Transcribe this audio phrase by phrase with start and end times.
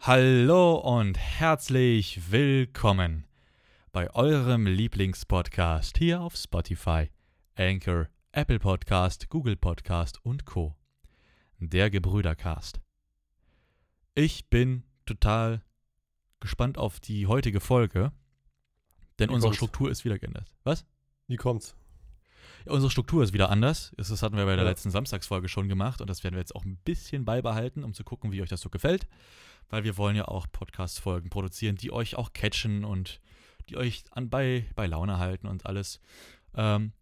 [0.00, 3.26] Hallo und herzlich willkommen
[3.92, 7.10] bei eurem Lieblingspodcast hier auf Spotify,
[7.54, 10.74] Anchor, Apple Podcast, Google Podcast und Co.
[11.58, 12.80] Der Gebrüdercast.
[14.14, 15.62] Ich bin total
[16.40, 18.10] gespannt auf die heutige Folge,
[19.18, 19.56] denn Wie unsere kommt's?
[19.56, 20.52] Struktur ist wieder geändert.
[20.64, 20.84] Was?
[21.28, 21.76] Wie kommt's?
[22.66, 23.92] Unsere Struktur ist wieder anders.
[23.96, 24.70] Das hatten wir bei der Ja.
[24.70, 28.04] letzten Samstagsfolge schon gemacht und das werden wir jetzt auch ein bisschen beibehalten, um zu
[28.04, 29.06] gucken, wie euch das so gefällt.
[29.68, 33.20] Weil wir wollen ja auch Podcast-Folgen produzieren, die euch auch catchen und
[33.68, 36.00] die euch an, bei, bei Laune halten und alles.
[36.54, 36.92] Ähm,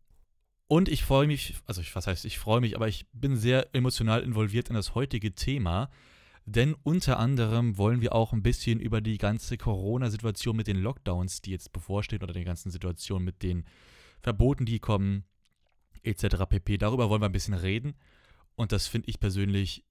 [0.67, 3.75] und ich freue mich, also ich, was heißt, ich freue mich, aber ich bin sehr
[3.75, 5.89] emotional involviert in das heutige Thema.
[6.45, 11.41] Denn unter anderem wollen wir auch ein bisschen über die ganze Corona-Situation mit den Lockdowns,
[11.43, 13.65] die jetzt bevorstehen, oder die ganzen Situationen mit den
[14.23, 15.25] Verboten, die kommen,
[16.05, 16.45] etc.
[16.49, 16.79] pp.
[16.79, 17.95] Darüber wollen wir ein bisschen reden.
[18.55, 19.85] Und das finde ich persönlich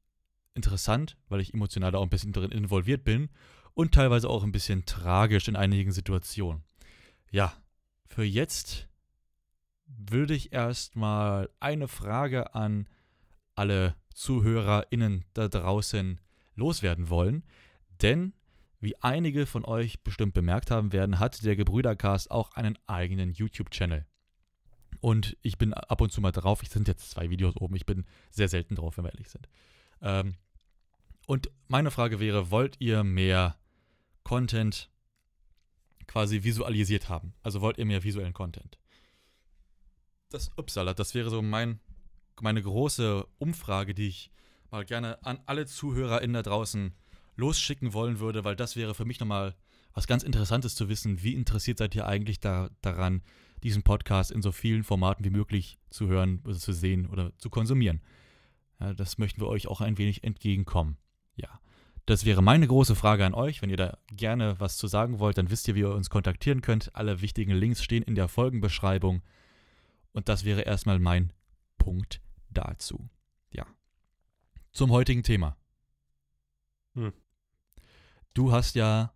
[0.54, 3.30] interessant, weil ich emotional da auch ein bisschen drin involviert bin
[3.74, 6.64] und teilweise auch ein bisschen tragisch in einigen Situationen.
[7.32, 7.54] Ja,
[8.08, 8.88] für jetzt
[9.86, 12.88] würde ich erstmal eine Frage an
[13.56, 16.20] alle ZuhörerInnen da draußen
[16.56, 17.44] loswerden wollen.
[18.02, 18.34] Denn,
[18.80, 24.06] wie einige von euch bestimmt bemerkt haben werden, hat der Gebrüdercast auch einen eigenen YouTube-Channel.
[25.00, 26.64] Und ich bin ab und zu mal drauf.
[26.64, 27.76] Ich sind jetzt zwei Videos oben.
[27.76, 29.48] Ich bin sehr selten drauf, wenn wir ehrlich sind.
[30.02, 30.36] Ähm,
[31.28, 33.58] und meine Frage wäre: Wollt ihr mehr
[34.24, 34.90] Content
[36.08, 37.34] quasi visualisiert haben?
[37.44, 38.78] Also wollt ihr mehr visuellen Content?
[40.30, 41.80] Das Upsala, das wäre so mein,
[42.42, 44.32] meine große Umfrage, die ich
[44.72, 46.94] mal gerne an alle ZuhörerInnen da draußen
[47.36, 49.56] losschicken wollen würde, weil das wäre für mich nochmal
[49.94, 51.24] was ganz Interessantes zu wissen.
[51.24, 53.22] Wie interessiert seid ihr eigentlich da, daran,
[53.64, 57.50] diesen Podcast in so vielen Formaten wie möglich zu hören, oder zu sehen oder zu
[57.50, 58.02] konsumieren?
[58.80, 60.98] Ja, das möchten wir euch auch ein wenig entgegenkommen.
[61.36, 61.60] Ja,
[62.06, 63.62] das wäre meine große Frage an euch.
[63.62, 66.62] Wenn ihr da gerne was zu sagen wollt, dann wisst ihr, wie ihr uns kontaktieren
[66.62, 66.96] könnt.
[66.96, 69.24] Alle wichtigen Links stehen in der Folgenbeschreibung.
[70.14, 71.34] Und das wäre erstmal mein
[71.78, 73.10] Punkt dazu.
[73.52, 73.66] Ja.
[74.72, 75.58] Zum heutigen Thema.
[76.94, 77.14] Hm.
[78.34, 79.14] Du hast ja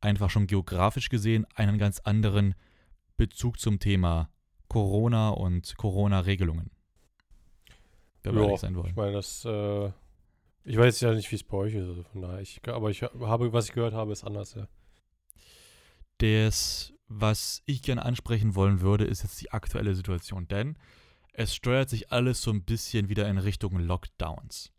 [0.00, 2.54] einfach schon geografisch gesehen einen ganz anderen
[3.18, 4.30] Bezug zum Thema
[4.68, 6.70] Corona und Corona-Regelungen.
[8.22, 8.86] Wenn wir Ja, sein wollen.
[8.86, 9.88] Ich meine, das, äh,
[10.64, 12.40] ich weiß ja nicht, wie es bei euch ist, also von daher.
[12.40, 14.66] Ich, aber ich habe, was ich gehört habe, ist anders, ja.
[16.18, 20.76] Das, was ich gerne ansprechen wollen würde, ist jetzt die aktuelle Situation, denn
[21.32, 24.72] es steuert sich alles so ein bisschen wieder in Richtung Lockdowns.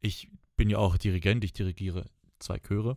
[0.00, 2.06] Ich bin ja auch Dirigent, ich dirigiere
[2.38, 2.96] zwei Chöre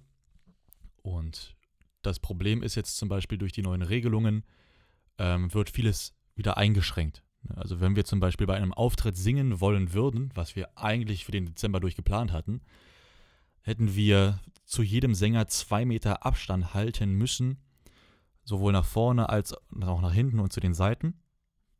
[1.01, 1.55] und
[2.01, 4.43] das Problem ist jetzt zum Beispiel durch die neuen Regelungen
[5.21, 7.23] ähm, wird vieles wieder eingeschränkt.
[7.55, 11.31] Also wenn wir zum Beispiel bei einem Auftritt singen wollen würden, was wir eigentlich für
[11.31, 12.61] den Dezember durchgeplant hatten,
[13.61, 17.57] hätten wir zu jedem Sänger zwei Meter Abstand halten müssen,
[18.43, 21.21] sowohl nach vorne als auch nach hinten und zu den Seiten.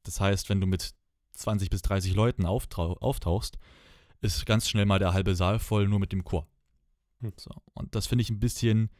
[0.04, 0.94] Das heißt, wenn du mit
[1.34, 3.58] 20 bis 30 Leuten auftauchst,
[4.22, 6.48] ist ganz schnell mal der halbe Saal voll nur mit dem Chor.
[7.22, 7.34] Hm.
[7.38, 8.92] So, und das finde ich ein bisschen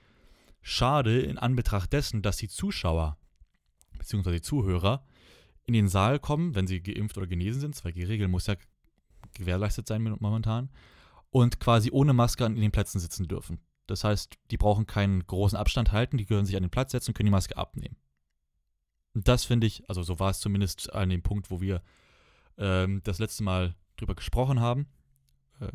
[0.62, 3.18] schade in Anbetracht dessen, dass die Zuschauer
[4.04, 5.06] die Zuhörer
[5.66, 7.76] in den Saal kommen, wenn sie geimpft oder genesen sind.
[7.76, 8.56] 2G-Regel muss ja
[9.34, 10.70] gewährleistet sein momentan.
[11.30, 13.60] Und quasi ohne Maske an den Plätzen sitzen dürfen.
[13.88, 17.12] Das heißt, die brauchen keinen großen Abstand halten, die können sich an den Platz setzen
[17.12, 17.96] und können die Maske abnehmen.
[19.14, 21.82] Und das finde ich, also so war es zumindest an dem Punkt, wo wir
[22.58, 24.88] ähm, das letzte Mal drüber gesprochen haben.
[25.60, 25.72] Äh,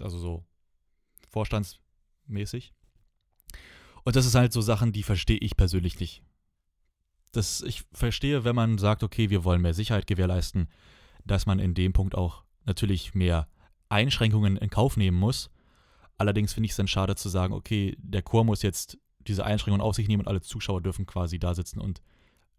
[0.00, 0.44] also so
[1.30, 2.72] vorstandsmäßig.
[4.04, 6.22] Und das ist halt so Sachen, die verstehe ich persönlich nicht.
[7.32, 10.68] Das, ich verstehe, wenn man sagt, okay, wir wollen mehr Sicherheit gewährleisten,
[11.24, 13.48] dass man in dem Punkt auch natürlich mehr
[13.88, 15.50] Einschränkungen in Kauf nehmen muss.
[16.18, 19.80] Allerdings finde ich es dann schade zu sagen, okay, der Chor muss jetzt diese Einschränkungen
[19.80, 22.02] auf sich nehmen und alle Zuschauer dürfen quasi da sitzen und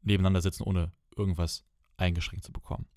[0.01, 1.66] nebeneinander sitzen, ohne irgendwas
[1.97, 2.88] eingeschränkt zu bekommen.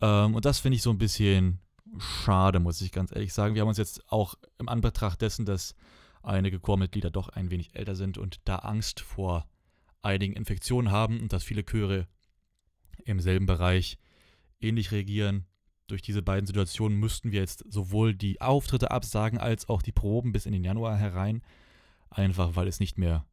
[0.00, 1.60] Ähm, und das finde ich so ein bisschen
[1.98, 3.54] schade, muss ich ganz ehrlich sagen.
[3.54, 5.74] Wir haben uns jetzt auch im Anbetracht dessen, dass
[6.22, 9.46] einige Chormitglieder doch ein wenig älter sind und da Angst vor
[10.04, 12.06] einigen Infektionen haben und dass viele Chöre
[13.04, 13.98] im selben Bereich
[14.60, 15.46] ähnlich reagieren.
[15.86, 20.32] Durch diese beiden Situationen müssten wir jetzt sowohl die Auftritte absagen als auch die Proben
[20.32, 21.42] bis in den Januar herein,
[22.08, 23.26] einfach weil es nicht mehr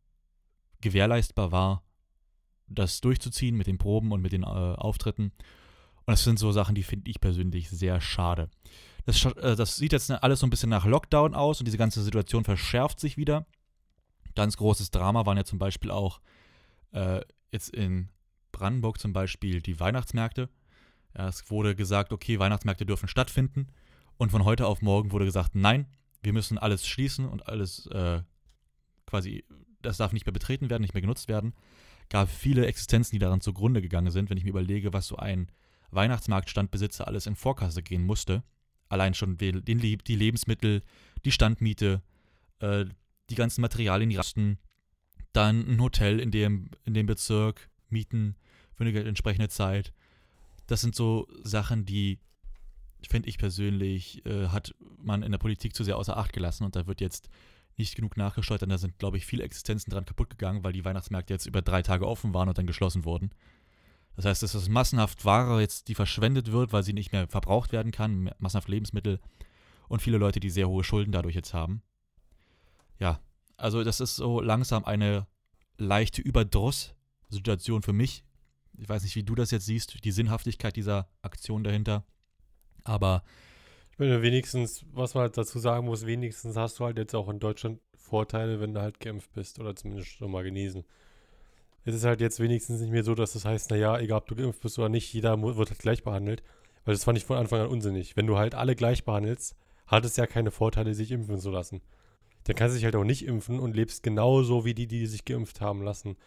[0.81, 1.83] gewährleistbar war,
[2.67, 5.31] das durchzuziehen mit den Proben und mit den äh, Auftritten.
[6.05, 8.49] Und das sind so Sachen, die finde ich persönlich sehr schade.
[9.05, 12.03] Das, äh, das sieht jetzt alles so ein bisschen nach Lockdown aus und diese ganze
[12.03, 13.45] Situation verschärft sich wieder.
[14.35, 16.21] Ganz großes Drama waren ja zum Beispiel auch
[16.91, 17.21] äh,
[17.51, 18.09] jetzt in
[18.51, 20.49] Brandenburg zum Beispiel die Weihnachtsmärkte.
[21.17, 23.67] Ja, es wurde gesagt, okay, Weihnachtsmärkte dürfen stattfinden.
[24.17, 25.87] Und von heute auf morgen wurde gesagt, nein,
[26.21, 28.21] wir müssen alles schließen und alles äh,
[29.05, 29.43] quasi,
[29.81, 31.53] das darf nicht mehr betreten werden, nicht mehr genutzt werden.
[32.09, 35.51] Gab viele Existenzen, die daran zugrunde gegangen sind, wenn ich mir überlege, was so ein
[35.91, 38.43] Weihnachtsmarktstandbesitzer alles in Vorkasse gehen musste.
[38.89, 39.51] Allein schon die
[40.15, 40.83] Lebensmittel,
[41.23, 42.01] die Standmiete,
[42.59, 42.85] äh,
[43.29, 44.59] die ganzen Materialien, die Rasten,
[45.33, 48.35] dann ein Hotel in dem, in dem Bezirk mieten
[48.73, 49.93] für eine entsprechende Zeit.
[50.67, 52.19] Das sind so Sachen, die,
[53.07, 56.75] finde ich persönlich, äh, hat man in der Politik zu sehr außer Acht gelassen und
[56.75, 57.29] da wird jetzt
[57.77, 61.33] nicht genug nachgesteuert, da sind, glaube ich, viele Existenzen dran kaputt gegangen, weil die Weihnachtsmärkte
[61.33, 63.31] jetzt über drei Tage offen waren und dann geschlossen wurden.
[64.15, 67.71] Das heißt, es ist massenhaft Ware jetzt, die verschwendet wird, weil sie nicht mehr verbraucht
[67.71, 69.19] werden kann, massenhaft Lebensmittel
[69.87, 71.81] und viele Leute, die sehr hohe Schulden dadurch jetzt haben.
[72.99, 73.19] Ja,
[73.61, 75.27] also das ist so langsam eine
[75.77, 78.23] leichte Überdruss-Situation für mich.
[78.77, 82.03] Ich weiß nicht, wie du das jetzt siehst, die Sinnhaftigkeit dieser Aktion dahinter.
[82.83, 83.23] Aber
[83.91, 87.29] ich meine, wenigstens, was man halt dazu sagen muss, wenigstens hast du halt jetzt auch
[87.29, 90.83] in Deutschland Vorteile, wenn du halt geimpft bist oder zumindest schon mal genesen.
[91.83, 94.35] Es ist halt jetzt wenigstens nicht mehr so, dass das heißt, naja, egal ob du
[94.35, 96.43] geimpft bist oder nicht, jeder wird halt gleich behandelt.
[96.83, 98.17] Weil das fand ich von Anfang an unsinnig.
[98.17, 99.55] Wenn du halt alle gleich behandelst,
[99.87, 101.81] hat es ja keine Vorteile, sich impfen zu lassen.
[102.45, 105.25] Dann kannst du dich halt auch nicht impfen und lebst genauso wie die, die sich
[105.25, 106.17] geimpft haben lassen.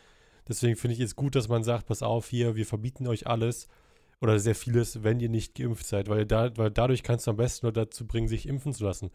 [0.49, 3.69] Deswegen finde ich es gut, dass man sagt, pass auf hier, wir verbieten euch alles
[4.21, 7.37] oder sehr vieles, wenn ihr nicht geimpft seid, weil, da, weil dadurch kannst du am
[7.37, 9.11] besten nur dazu bringen, sich impfen zu lassen.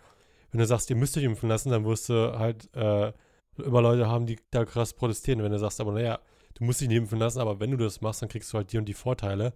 [0.51, 3.13] Wenn du sagst, ihr müsst euch impfen lassen, dann wirst du halt äh,
[3.57, 5.43] immer Leute haben, die da krass protestieren.
[5.43, 6.19] Wenn du sagst, aber naja,
[6.55, 8.73] du musst dich nicht impfen lassen, aber wenn du das machst, dann kriegst du halt
[8.73, 9.53] die und die Vorteile,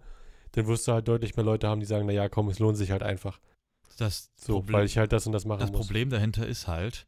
[0.52, 2.90] dann wirst du halt deutlich mehr Leute haben, die sagen, naja, komm, es lohnt sich
[2.90, 3.40] halt einfach.
[3.98, 5.80] Das so, Problem, weil ich halt das und das machen das muss.
[5.80, 7.06] Das Problem dahinter ist halt,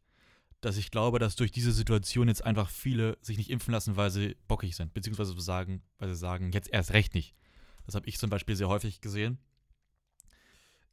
[0.60, 4.10] dass ich glaube, dass durch diese Situation jetzt einfach viele sich nicht impfen lassen, weil
[4.10, 7.34] sie bockig sind, beziehungsweise sagen, weil sie sagen, jetzt erst recht nicht.
[7.84, 9.38] Das habe ich zum Beispiel sehr häufig gesehen.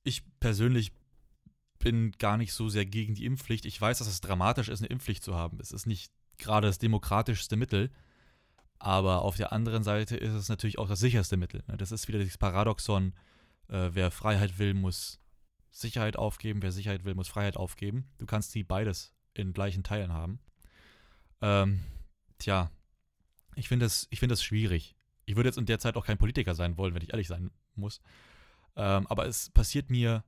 [0.03, 0.91] Ich persönlich
[1.79, 3.65] bin gar nicht so sehr gegen die Impfpflicht.
[3.65, 5.59] Ich weiß, dass es dramatisch ist, eine Impfpflicht zu haben.
[5.59, 7.91] Es ist nicht gerade das demokratischste Mittel.
[8.79, 11.63] Aber auf der anderen Seite ist es natürlich auch das sicherste Mittel.
[11.67, 11.77] Ne?
[11.77, 13.13] Das ist wieder dieses Paradoxon,
[13.69, 15.19] äh, wer Freiheit will, muss
[15.71, 18.09] Sicherheit aufgeben, wer Sicherheit will, muss Freiheit aufgeben.
[18.17, 20.39] Du kannst nie beides in gleichen Teilen haben.
[21.41, 21.81] Ähm,
[22.39, 22.71] tja,
[23.55, 24.95] ich finde das, find das schwierig.
[25.25, 27.51] Ich würde jetzt in der Zeit auch kein Politiker sein wollen, wenn ich ehrlich sein
[27.75, 28.01] muss.
[28.75, 30.23] Ähm, aber es passiert mir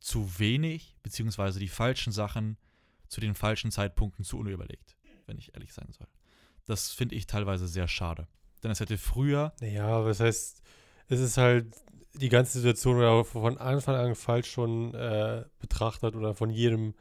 [0.00, 2.56] zu wenig, beziehungsweise die falschen Sachen
[3.08, 6.06] zu den falschen Zeitpunkten zu unüberlegt, wenn ich ehrlich sein soll.
[6.66, 8.28] Das finde ich teilweise sehr schade.
[8.62, 9.52] Denn es hätte früher.
[9.60, 10.62] Ja, was heißt,
[11.08, 11.74] es ist halt
[12.14, 16.94] die ganze Situation von Anfang an falsch schon äh, betrachtet oder von jedem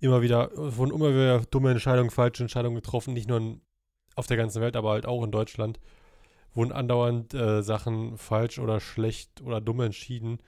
[0.00, 3.58] immer wieder, von immer wieder dumme Entscheidungen, falsche Entscheidungen getroffen, nicht nur
[4.14, 5.78] auf der ganzen Welt, aber halt auch in Deutschland
[6.54, 10.38] wurden andauernd äh, Sachen falsch oder schlecht oder dumm entschieden,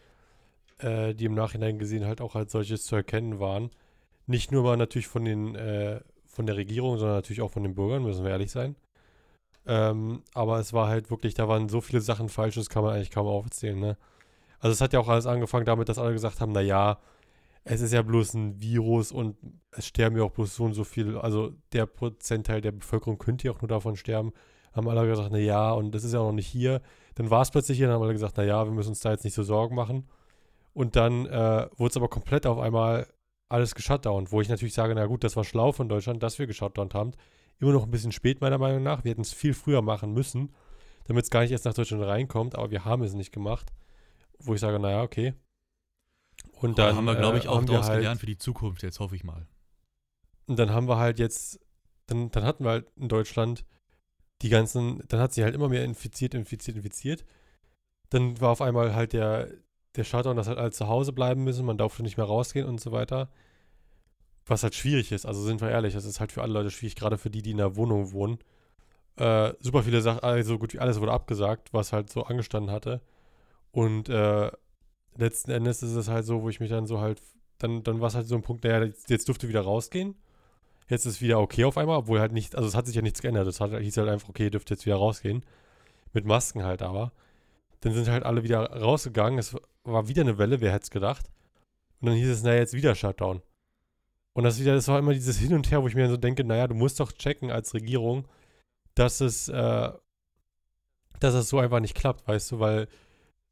[0.79, 3.71] äh, die im Nachhinein gesehen halt auch als solches zu erkennen waren.
[4.27, 7.75] Nicht nur mal natürlich von den äh, von der Regierung, sondern natürlich auch von den
[7.75, 8.77] Bürgern, müssen wir ehrlich sein.
[9.67, 12.95] Ähm, aber es war halt wirklich, da waren so viele Sachen falsch, das kann man
[12.95, 13.97] eigentlich kaum aufzählen, ne?
[14.61, 16.99] Also es hat ja auch alles angefangen damit, dass alle gesagt haben, naja,
[17.69, 19.37] es ist ja bloß ein Virus und
[19.70, 23.47] es sterben ja auch bloß so und so viel, also der Prozentteil der Bevölkerung könnte
[23.47, 24.32] ja auch nur davon sterben
[24.79, 26.81] haben alle gesagt, na ja, und das ist ja auch noch nicht hier.
[27.15, 29.11] Dann war es plötzlich hier, dann haben alle gesagt, na ja, wir müssen uns da
[29.11, 30.09] jetzt nicht so Sorgen machen.
[30.73, 33.07] Und dann äh, wurde es aber komplett auf einmal
[33.49, 36.47] alles geshutdownt, wo ich natürlich sage, na gut, das war schlau von Deutschland, dass wir
[36.47, 37.12] geshutdownt haben.
[37.59, 39.04] Immer noch ein bisschen spät, meiner Meinung nach.
[39.04, 40.54] Wir hätten es viel früher machen müssen,
[41.07, 43.73] damit es gar nicht erst nach Deutschland reinkommt, aber wir haben es nicht gemacht.
[44.38, 45.35] Wo ich sage, naja, okay.
[46.61, 49.00] Und dann haben wir, glaube ich, äh, auch daraus halt, gelernt für die Zukunft, jetzt
[49.00, 49.47] hoffe ich mal.
[50.47, 51.61] Und dann haben wir halt jetzt,
[52.07, 53.65] dann, dann hatten wir halt in Deutschland
[54.43, 57.25] die ganzen, dann hat sie halt immer mehr infiziert, infiziert, infiziert.
[58.11, 59.49] Dann war auf einmal halt der,
[59.97, 62.81] der Shutdown, dass halt alle zu Hause bleiben müssen, man durfte nicht mehr rausgehen und
[62.81, 63.29] so weiter.
[64.47, 66.97] Was halt schwierig ist, also sind wir ehrlich, das ist halt für alle Leute schwierig,
[66.97, 68.38] gerade für die, die in der Wohnung wohnen.
[69.17, 73.03] Äh, super viele Sachen, also gut wie alles wurde abgesagt, was halt so angestanden hatte.
[73.73, 74.50] Und äh,
[75.17, 77.21] letzten Endes ist es halt so, wo ich mich dann so halt,
[77.59, 80.15] dann, dann war es halt so ein Punkt, naja, jetzt, jetzt durfte wieder rausgehen.
[80.88, 83.03] Jetzt ist es wieder okay auf einmal, obwohl halt nicht, also es hat sich ja
[83.03, 83.47] nichts geändert.
[83.47, 85.45] Es hat, hieß halt einfach, okay, ihr dürft jetzt wieder rausgehen.
[86.12, 87.12] Mit Masken halt aber.
[87.81, 89.38] Dann sind halt alle wieder rausgegangen.
[89.38, 91.31] Es war wieder eine Welle, wer hätte es gedacht.
[92.00, 93.43] Und dann hieß es, naja, jetzt wieder Shutdown.
[94.33, 96.45] Und das wieder, das war immer dieses Hin und Her, wo ich mir so denke,
[96.45, 98.27] naja, du musst doch checken als Regierung,
[98.95, 99.91] dass es, äh,
[101.21, 102.88] dass es so einfach nicht klappt, weißt du, weil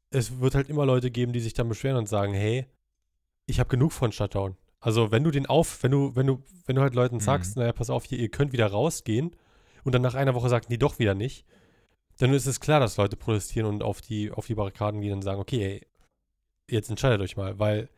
[0.09, 2.65] es wird halt immer Leute geben, die sich dann beschweren und sagen, hey,
[3.45, 4.55] ich habe genug von Shutdown.
[4.79, 7.61] Also wenn du den auf, wenn du, wenn du, wenn du halt Leuten sagst, mhm.
[7.61, 9.35] naja, pass auf, hier, ihr könnt wieder rausgehen
[9.83, 11.45] und dann nach einer Woche sagt, nee, doch wieder nicht,
[12.19, 15.21] dann ist es klar, dass Leute protestieren und auf die, auf die Barrikaden gehen und
[15.21, 15.87] sagen, okay, ey,
[16.69, 17.89] jetzt entscheidet euch mal, weil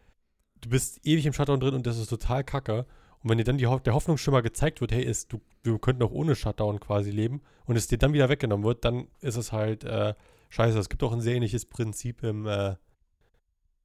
[0.61, 2.85] du bist ewig im Shutdown drin und das ist total kacke.
[3.21, 6.11] Und wenn dir dann die, der Hoffnungsschimmer gezeigt wird, hey, ist, du, wir könnten auch
[6.11, 9.83] ohne Shutdown quasi leben und es dir dann wieder weggenommen wird, dann ist es halt
[9.83, 10.13] äh,
[10.49, 10.77] scheiße.
[10.77, 12.75] Es gibt auch ein sehr ähnliches Prinzip im, äh,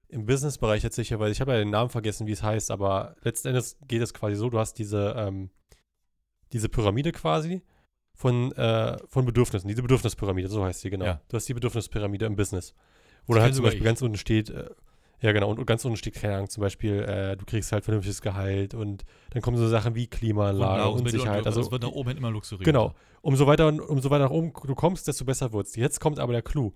[0.09, 3.16] im Business-Bereich jetzt sicher, weil ich habe ja den Namen vergessen, wie es heißt, aber
[3.23, 5.50] letzten Endes geht es quasi so, du hast diese, ähm,
[6.52, 7.62] diese Pyramide quasi
[8.14, 11.04] von, äh, von Bedürfnissen, diese Bedürfnispyramide, so heißt sie, genau.
[11.04, 11.21] Ja.
[11.28, 12.75] Du hast die Bedürfnispyramide im Business.
[13.26, 13.87] Wo da halt zum Beispiel ich.
[13.87, 14.68] ganz unten steht, äh,
[15.25, 17.83] ja genau, und, und, ganz unten steht, keine Ahnung, zum Beispiel, äh, du kriegst halt
[17.83, 21.47] vernünftiges Gehalt und dann kommen so Sachen wie Klimaanlage und, und Sicherheit.
[21.47, 22.71] Also, es wird nach oben hin immer luxuriöser.
[22.71, 22.95] Genau.
[23.23, 25.76] Umso weiter, umso weiter nach oben du kommst, desto besser wird es.
[25.76, 26.75] Jetzt kommt aber der Clou.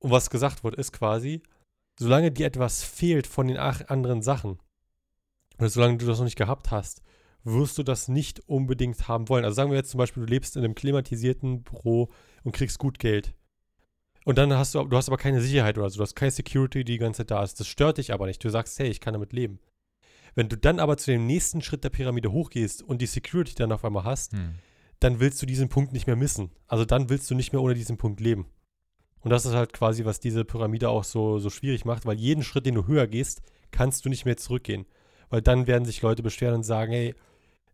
[0.00, 1.40] Und was gesagt wird, ist quasi,
[2.00, 4.58] solange dir etwas fehlt von den anderen Sachen,
[5.58, 7.00] oder solange du das noch nicht gehabt hast,
[7.44, 9.44] wirst du das nicht unbedingt haben wollen.
[9.44, 12.08] Also sagen wir jetzt zum Beispiel, du lebst in einem klimatisierten Büro
[12.42, 13.34] und kriegst gut Geld.
[14.24, 16.84] Und dann hast du, du hast aber keine Sicherheit oder so, du hast keine Security,
[16.84, 17.58] die die ganze Zeit da ist.
[17.58, 18.42] Das stört dich aber nicht.
[18.44, 19.58] Du sagst, hey, ich kann damit leben.
[20.34, 23.72] Wenn du dann aber zu dem nächsten Schritt der Pyramide hochgehst und die Security dann
[23.72, 24.54] auf einmal hast, hm.
[25.00, 26.50] dann willst du diesen Punkt nicht mehr missen.
[26.68, 28.46] Also dann willst du nicht mehr ohne diesen Punkt leben.
[29.20, 32.42] Und das ist halt quasi, was diese Pyramide auch so, so schwierig macht, weil jeden
[32.42, 34.86] Schritt, den du höher gehst, kannst du nicht mehr zurückgehen.
[35.30, 37.14] Weil dann werden sich Leute beschweren und sagen, hey,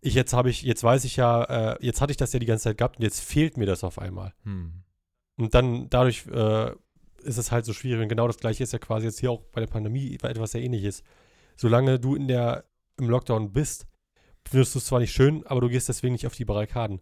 [0.00, 2.46] ich jetzt habe ich, jetzt weiß ich ja, äh, jetzt hatte ich das ja die
[2.46, 4.32] ganze Zeit gehabt und jetzt fehlt mir das auf einmal.
[4.44, 4.84] Hm.
[5.38, 6.72] Und dann dadurch äh,
[7.22, 8.02] ist es halt so schwierig.
[8.02, 10.62] Und genau das gleiche ist ja quasi jetzt hier auch bei der Pandemie etwas sehr
[10.62, 11.02] ähnliches.
[11.56, 12.64] Solange du in der,
[12.98, 13.86] im Lockdown bist,
[14.48, 17.00] findest du es zwar nicht schön, aber du gehst deswegen nicht auf die Barrikaden.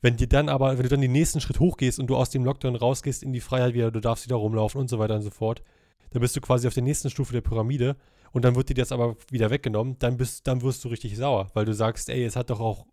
[0.00, 2.44] Wenn dir dann aber, wenn du dann den nächsten Schritt hochgehst und du aus dem
[2.44, 5.30] Lockdown rausgehst in die Freiheit wieder, du darfst wieder rumlaufen und so weiter und so
[5.30, 5.62] fort,
[6.10, 7.96] dann bist du quasi auf der nächsten Stufe der Pyramide
[8.32, 11.50] und dann wird dir das aber wieder weggenommen, dann bist, dann wirst du richtig sauer,
[11.54, 12.86] weil du sagst, ey, es hat doch auch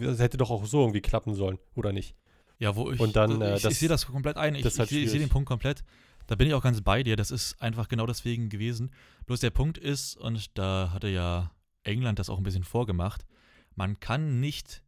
[0.00, 2.14] es hätte doch auch so irgendwie klappen sollen, oder nicht?
[2.62, 4.54] Ja, wo ich, und dann, äh, ich, ich sehe das komplett ein.
[4.54, 5.82] Ich, ich, ich sehe den Punkt komplett.
[6.28, 7.16] Da bin ich auch ganz bei dir.
[7.16, 8.92] Das ist einfach genau deswegen gewesen.
[9.26, 11.50] Bloß der Punkt ist, und da hatte ja
[11.82, 13.26] England das auch ein bisschen vorgemacht,
[13.74, 14.84] man kann nicht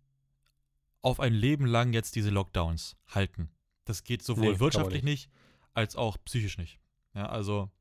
[1.03, 3.51] auf ein Leben lang jetzt diese Lockdowns halten.
[3.87, 5.29] Das geht sowohl nee, wirtschaftlich nicht.
[5.29, 5.75] nicht.
[5.75, 6.79] als auch psychisch nicht.
[7.13, 7.73] Ja, also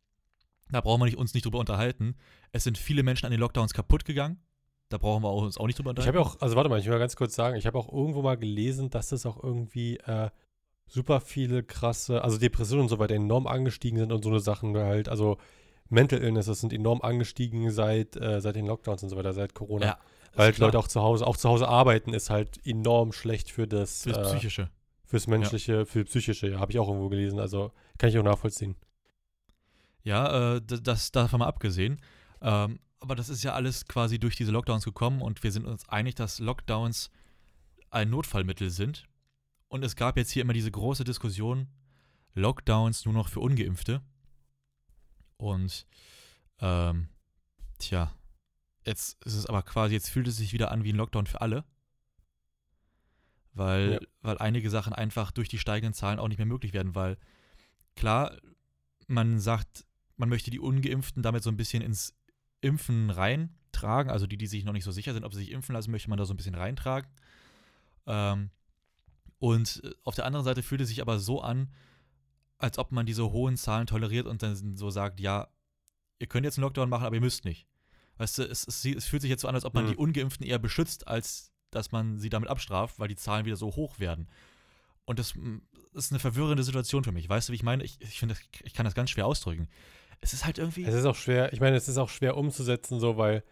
[0.72, 2.16] da brauchen wir nicht, uns nicht drüber unterhalten.
[2.52, 4.42] Es sind viele Menschen an den Lockdowns kaputt gegangen.
[4.94, 6.16] Da brauchen wir uns auch nicht drüber unterhalten.
[6.16, 7.92] Ich habe auch, also warte mal, ich will mal ganz kurz sagen, ich habe auch
[7.92, 10.30] irgendwo mal gelesen, dass das auch irgendwie äh,
[10.86, 14.78] super viele krasse, also Depressionen und so weiter enorm angestiegen sind und so eine Sachen
[14.78, 15.38] halt, also
[15.90, 19.86] Mental Illnesses sind enorm angestiegen seit, äh, seit den Lockdowns und so weiter, seit Corona.
[19.86, 19.98] Ja,
[20.36, 23.68] Weil halt Leute auch zu Hause, auch zu Hause arbeiten ist halt enorm schlecht für
[23.68, 24.70] das Fürs äh, Psychische.
[25.06, 25.86] Fürs Menschliche, ja.
[25.86, 27.40] für Psychische, ja, habe ich auch irgendwo gelesen.
[27.40, 28.76] Also kann ich auch nachvollziehen.
[30.04, 32.00] Ja, äh, das davon mal abgesehen.
[32.42, 35.88] Ähm, aber das ist ja alles quasi durch diese Lockdowns gekommen und wir sind uns
[35.90, 37.12] einig, dass Lockdowns
[37.90, 39.10] ein Notfallmittel sind.
[39.68, 41.68] Und es gab jetzt hier immer diese große Diskussion,
[42.34, 44.02] Lockdowns nur noch für Ungeimpfte.
[45.36, 45.86] Und
[46.60, 47.10] ähm,
[47.78, 48.16] tja,
[48.86, 51.42] jetzt ist es aber quasi, jetzt fühlt es sich wieder an wie ein Lockdown für
[51.42, 51.66] alle.
[53.52, 54.08] Weil, ja.
[54.22, 57.18] weil einige Sachen einfach durch die steigenden Zahlen auch nicht mehr möglich werden, weil
[57.98, 58.38] klar,
[59.08, 62.16] man sagt, man möchte die Ungeimpften damit so ein bisschen ins
[62.64, 65.74] Impfen reintragen, also die, die sich noch nicht so sicher sind, ob sie sich impfen
[65.74, 67.10] lassen, möchte man da so ein bisschen reintragen.
[68.08, 68.50] Ähm,
[69.40, 71.72] und äh, auf der anderen Seite fühlt es sich aber so an,
[72.58, 75.50] als ob man diese hohen Zahlen toleriert und dann so sagt, ja,
[76.20, 77.68] ihr könnt jetzt einen Lockdown machen, aber ihr müsst nicht.
[78.18, 79.90] Weißt du, es, es, es fühlt sich jetzt so an, als ob man mhm.
[79.90, 83.76] die Ungeimpften eher beschützt, als dass man sie damit abstraft, weil die Zahlen wieder so
[83.76, 84.30] hoch werden.
[85.06, 85.34] Und das,
[85.92, 87.28] das ist eine verwirrende Situation für mich.
[87.28, 87.84] Weißt du, wie ich meine?
[87.84, 89.68] Ich, ich finde, ich kann das ganz schwer ausdrücken
[90.24, 90.86] es ist halt irgendwie.
[90.86, 93.44] Es ist auch schwer, ich meine, es ist auch schwer umzusetzen, so, weil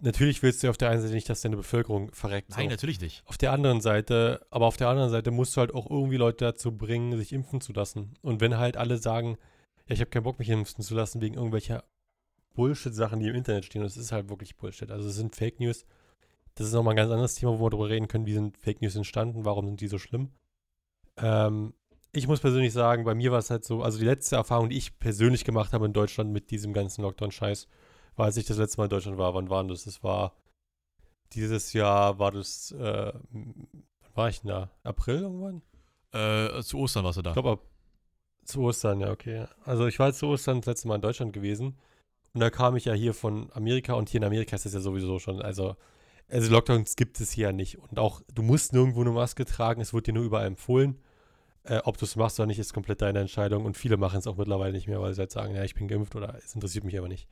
[0.00, 2.50] natürlich willst du auf der einen Seite nicht, dass deine Bevölkerung verreckt.
[2.50, 2.70] Nein, so.
[2.70, 3.22] natürlich nicht.
[3.26, 6.44] Auf der anderen Seite, aber auf der anderen Seite musst du halt auch irgendwie Leute
[6.44, 8.14] dazu bringen, sich impfen zu lassen.
[8.22, 9.36] Und wenn halt alle sagen,
[9.86, 11.84] ja, ich habe keinen Bock, mich impfen zu lassen, wegen irgendwelcher
[12.54, 14.90] Bullshit-Sachen, die im Internet stehen, und es ist halt wirklich Bullshit.
[14.90, 15.84] Also es sind Fake News.
[16.54, 18.80] Das ist nochmal ein ganz anderes Thema, wo wir darüber reden können, wie sind Fake
[18.80, 20.30] News entstanden, warum sind die so schlimm.
[21.18, 21.74] Ähm,
[22.12, 24.76] ich muss persönlich sagen, bei mir war es halt so, also die letzte Erfahrung, die
[24.76, 27.68] ich persönlich gemacht habe in Deutschland mit diesem ganzen Lockdown-Scheiß,
[28.16, 29.34] war, als ich das letzte Mal in Deutschland war.
[29.34, 29.84] Wann war das?
[29.84, 30.34] Das war
[31.32, 34.70] dieses Jahr, war das, äh, wann war ich denn da?
[34.82, 35.62] April irgendwann?
[36.12, 37.30] Äh, zu Ostern warst du da.
[37.30, 37.60] Ich glaube,
[38.44, 39.46] zu Ostern, ja, okay.
[39.64, 41.76] Also ich war zu Ostern das letzte Mal in Deutschland gewesen
[42.32, 44.80] und da kam ich ja hier von Amerika und hier in Amerika ist das ja
[44.80, 45.76] sowieso schon, also
[46.28, 49.80] also Lockdowns gibt es hier ja nicht und auch, du musst nirgendwo eine Maske tragen,
[49.80, 50.98] es wird dir nur überall empfohlen.
[51.68, 53.64] Äh, ob du es machst oder nicht, ist komplett deine Entscheidung.
[53.64, 55.88] Und viele machen es auch mittlerweile nicht mehr, weil sie halt sagen, ja, ich bin
[55.88, 57.28] geimpft oder es interessiert mich aber nicht.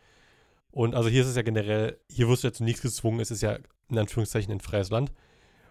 [0.73, 3.31] Und also hier ist es ja generell, hier wirst du ja zu nichts gezwungen, es
[3.31, 3.59] ist ja
[3.91, 5.13] in Anführungszeichen ein freies Land.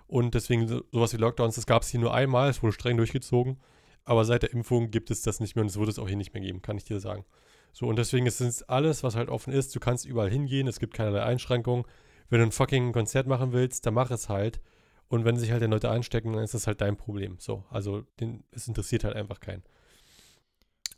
[0.08, 2.98] Und deswegen so, sowas wie Lockdowns, das gab es hier nur einmal, es wurde streng
[2.98, 3.58] durchgezogen.
[4.06, 6.18] aber seit der Impfung gibt es das nicht mehr und es wird es auch hier
[6.18, 7.26] nicht mehr geben, kann ich dir sagen.
[7.72, 9.76] So, und deswegen ist es alles, was halt offen ist.
[9.76, 11.86] Du kannst überall hingehen, es gibt keinerlei Einschränkungen.
[12.30, 14.62] Wenn du ein fucking Konzert machen willst, dann mach es halt.
[15.08, 17.38] Und wenn sich halt die Leute anstecken, dann ist das halt dein Problem.
[17.40, 19.64] So, also den, es interessiert halt einfach keinen.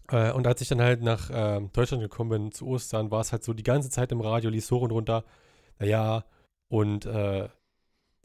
[0.10, 3.32] Äh, und als ich dann halt nach äh, Deutschland gekommen bin zu Ostern, war es
[3.32, 5.24] halt so die ganze Zeit im Radio, ließ hoch und runter,
[5.80, 6.26] naja,
[6.68, 7.50] und äh,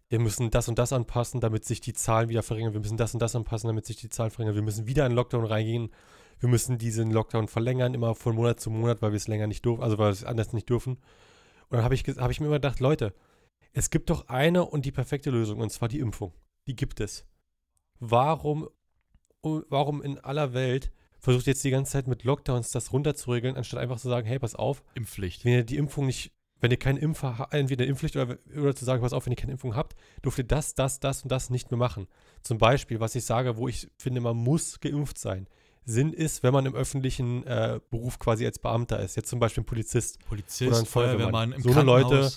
[0.09, 2.73] wir müssen das und das anpassen, damit sich die Zahlen wieder verringern.
[2.73, 4.57] Wir müssen das und das anpassen, damit sich die Zahlen verringern.
[4.57, 5.91] Wir müssen wieder in Lockdown reingehen.
[6.41, 9.65] Wir müssen diesen Lockdown verlängern, immer von Monat zu Monat, weil wir es länger nicht
[9.65, 10.95] dürfen, also weil wir es anders nicht dürfen.
[11.69, 13.15] Und dann habe ich, hab ich mir immer gedacht, Leute,
[13.73, 16.33] es gibt doch eine und die perfekte Lösung, und zwar die Impfung.
[16.67, 17.25] Die gibt es.
[17.99, 18.69] Warum,
[19.43, 23.99] warum in aller Welt versucht jetzt die ganze Zeit mit Lockdowns das runterzuregeln, anstatt einfach
[23.99, 24.83] zu sagen, hey, pass auf.
[24.95, 25.45] Impfpflicht.
[25.45, 29.03] Wenn ihr die Impfung nicht, wenn ihr keine Impfer, entweder Impfpflicht oder, oder zu sagen,
[29.03, 31.71] pass auf, wenn ihr keine Impfung habt, dürft ihr das, das, das und das nicht
[31.71, 32.09] mehr machen.
[32.43, 35.47] Zum Beispiel, was ich sage, wo ich finde, man muss geimpft sein.
[35.85, 39.17] Sinn ist, wenn man im öffentlichen äh, Beruf quasi als Beamter ist.
[39.17, 40.25] Jetzt zum Beispiel ein Polizist.
[40.27, 42.31] Polizist, oder ein Feuerwehrmann, im so eine Leute,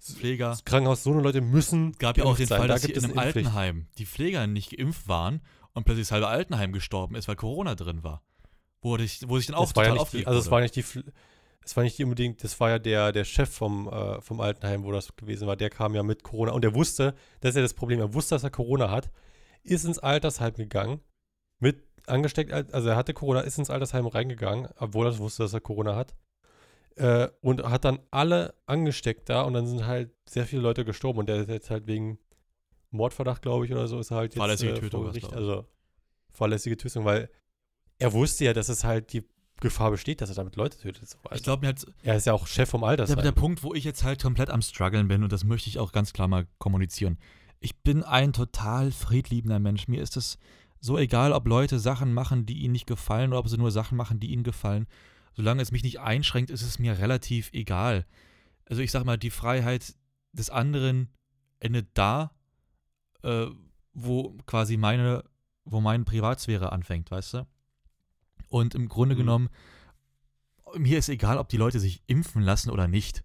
[0.00, 0.50] Pfleger.
[0.50, 1.90] Das Krankenhaus, so eine Leute müssen.
[1.92, 2.58] Es gab ja auch den sein.
[2.58, 5.40] Fall, dass da hier in einem Altenheim die Pfleger nicht geimpft waren
[5.72, 8.22] und plötzlich das halbe Altenheim gestorben ist, weil Corona drin war.
[8.80, 10.84] Wo, ich, wo sich dann auch das total ja aufgeregt Also es war nicht die,
[11.64, 14.92] es war nicht unbedingt, das war ja der, der Chef vom, äh, vom Altenheim, wo
[14.92, 15.56] das gewesen war.
[15.56, 18.36] Der kam ja mit Corona und der wusste, das ist ja das Problem, er wusste,
[18.36, 19.10] dass er Corona hat,
[19.64, 21.00] ist ins Altersheim gegangen,
[21.58, 25.60] mit angesteckt, also er hatte Corona, ist ins Altersheim reingegangen, obwohl er wusste, dass er
[25.60, 26.14] Corona hat.
[26.96, 31.18] Äh, und hat dann alle angesteckt da und dann sind halt sehr viele Leute gestorben
[31.18, 32.18] und der ist jetzt halt wegen
[32.90, 35.04] Mordverdacht, glaube ich, oder so, ist halt jetzt Fahrlässige äh, Tötung.
[35.04, 35.66] Gericht, also
[36.30, 37.28] fahrlässige Tötung, weil
[37.98, 39.24] er wusste ja, dass es halt die
[39.60, 41.08] Gefahr besteht, dass er damit Leute tötet.
[41.08, 41.18] So.
[41.24, 41.86] Also, ich glaube mir halt.
[42.02, 43.16] Er ist ja auch Chef vom Altersheim.
[43.16, 45.78] Der, der Punkt, wo ich jetzt halt komplett am struggeln bin und das möchte ich
[45.78, 47.18] auch ganz klar mal kommunizieren.
[47.60, 49.88] Ich bin ein total friedliebender Mensch.
[49.88, 50.38] Mir ist es
[50.80, 53.96] so egal, ob Leute Sachen machen, die ihnen nicht gefallen oder ob sie nur Sachen
[53.96, 54.86] machen, die ihnen gefallen.
[55.36, 58.06] Solange es mich nicht einschränkt, ist es mir relativ egal.
[58.64, 59.94] Also ich sag mal, die Freiheit
[60.32, 61.10] des anderen
[61.60, 62.32] endet da,
[63.22, 63.46] äh,
[63.92, 65.24] wo quasi meine,
[65.66, 67.46] wo meine Privatsphäre anfängt, weißt du?
[68.48, 69.18] Und im Grunde mhm.
[69.18, 69.48] genommen,
[70.74, 73.22] mir ist egal, ob die Leute sich impfen lassen oder nicht.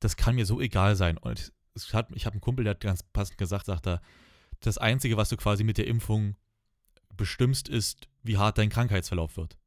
[0.00, 1.18] Das kann mir so egal sein.
[1.18, 4.00] Und es hat, ich habe einen Kumpel, der hat ganz passend gesagt, sagt er,
[4.60, 6.34] das Einzige, was du quasi mit der Impfung
[7.14, 9.58] bestimmst, ist, wie hart dein Krankheitsverlauf wird.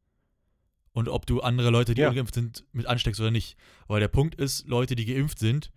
[0.96, 2.10] Und ob du andere Leute, die ja.
[2.10, 3.58] ungeimpft sind, mit ansteckst oder nicht.
[3.90, 5.70] Weil der Punkt ist, Leute, die geimpft sind,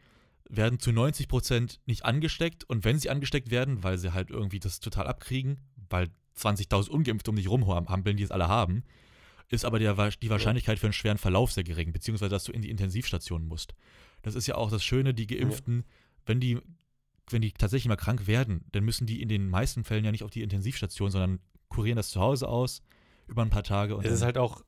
[0.48, 2.62] werden zu 90 Prozent nicht angesteckt.
[2.62, 5.58] Und wenn sie angesteckt werden, weil sie halt irgendwie das total abkriegen,
[5.90, 8.84] weil 20.000 ungeimpft um dich rumhampeln, die es alle haben,
[9.48, 12.62] ist aber der, die Wahrscheinlichkeit für einen schweren Verlauf sehr gering, beziehungsweise dass du in
[12.62, 13.74] die Intensivstation musst.
[14.22, 15.82] Das ist ja auch das Schöne, die Geimpften,
[16.26, 16.60] wenn die,
[17.28, 20.22] wenn die tatsächlich mal krank werden, dann müssen die in den meisten Fällen ja nicht
[20.22, 22.82] auf die Intensivstation, sondern kurieren das zu Hause aus
[23.26, 23.96] über ein paar Tage.
[23.96, 24.62] Und es ist halt auch,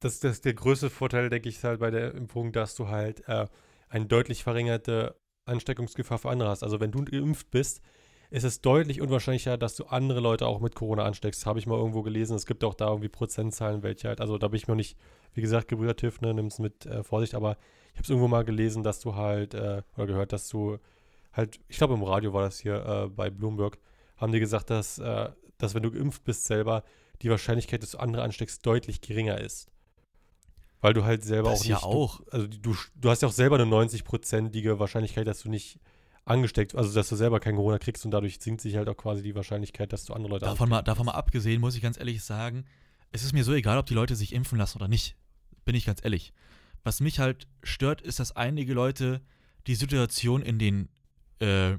[0.00, 3.26] das, das der größte Vorteil, denke ich, ist halt bei der Impfung, dass du halt
[3.28, 3.46] äh,
[3.88, 6.62] eine deutlich verringerte Ansteckungsgefahr für andere hast.
[6.62, 7.82] Also wenn du geimpft bist,
[8.30, 11.46] ist es deutlich unwahrscheinlicher, dass du andere Leute auch mit Corona ansteckst.
[11.46, 12.34] Habe ich mal irgendwo gelesen.
[12.34, 14.96] Es gibt auch da irgendwie Prozentzahlen, welche halt, also da bin ich noch nicht,
[15.34, 17.56] wie gesagt, Gebrüder TÜV, ne, nimm es mit äh, Vorsicht, aber
[17.92, 20.78] ich habe es irgendwo mal gelesen, dass du halt, äh, oder gehört, dass du
[21.32, 23.78] halt, ich glaube im Radio war das hier äh, bei Bloomberg,
[24.16, 26.82] haben die gesagt, dass, äh, dass wenn du geimpft bist selber,
[27.22, 29.68] die Wahrscheinlichkeit, dass du andere ansteckst, deutlich geringer ist.
[30.80, 31.70] Weil du halt selber das auch nicht.
[31.70, 32.20] Ja auch.
[32.20, 35.80] Du, also du, du hast ja auch selber eine 90-prozentige Wahrscheinlichkeit, dass du nicht
[36.24, 39.22] angesteckt, also dass du selber kein Corona kriegst und dadurch sinkt sich halt auch quasi
[39.22, 42.22] die Wahrscheinlichkeit, dass du andere Leute davon mal, davon mal abgesehen, muss ich ganz ehrlich
[42.24, 42.64] sagen,
[43.12, 45.16] es ist mir so egal, ob die Leute sich impfen lassen oder nicht.
[45.64, 46.32] Bin ich ganz ehrlich.
[46.82, 49.22] Was mich halt stört, ist, dass einige Leute
[49.66, 50.88] die Situation in den,
[51.40, 51.72] äh,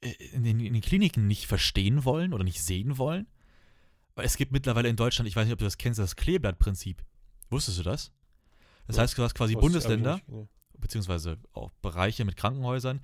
[0.00, 3.26] in den, in den Kliniken nicht verstehen wollen oder nicht sehen wollen.
[4.16, 7.04] Es gibt mittlerweile in Deutschland, ich weiß nicht, ob du das kennst, das Kleeblattprinzip.
[7.50, 8.12] Wusstest du das?
[8.86, 10.48] Das ja, heißt, du hast quasi Bundesländer, nicht,
[10.78, 13.00] beziehungsweise auch Bereiche mit Krankenhäusern,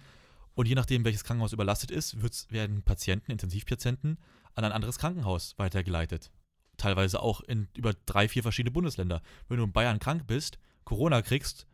[0.54, 2.16] und je nachdem, welches Krankenhaus überlastet ist,
[2.50, 4.18] werden Patienten, Intensivpatienten,
[4.54, 6.30] an ein anderes Krankenhaus weitergeleitet.
[6.76, 9.22] Teilweise auch in über drei, vier verschiedene Bundesländer.
[9.48, 11.66] Wenn du in Bayern krank bist, Corona kriegst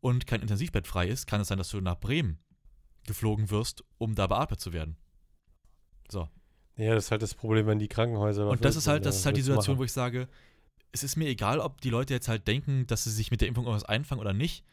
[0.00, 2.38] und kein Intensivbett frei ist, kann es sein, dass du nach Bremen
[3.06, 4.96] geflogen wirst, um da beatmet zu werden.
[6.10, 6.28] So.
[6.76, 8.48] Ja, das ist halt das Problem, wenn die Krankenhäuser.
[8.48, 9.80] Und das ist halt, das ist halt die Situation, machen.
[9.80, 10.28] wo ich sage,
[10.92, 13.48] es ist mir egal, ob die Leute jetzt halt denken, dass sie sich mit der
[13.48, 14.64] Impfung irgendwas einfangen oder nicht.